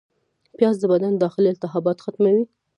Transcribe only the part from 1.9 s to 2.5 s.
ختموي